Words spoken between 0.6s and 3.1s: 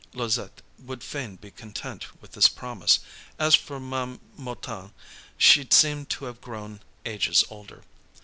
would fain be content with this promise.